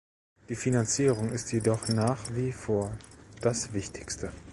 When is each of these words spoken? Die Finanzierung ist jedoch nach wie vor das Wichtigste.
Die 0.49 0.55
Finanzierung 0.55 1.29
ist 1.29 1.53
jedoch 1.53 1.87
nach 1.89 2.31
wie 2.33 2.51
vor 2.51 2.97
das 3.39 3.71
Wichtigste. 3.71 4.31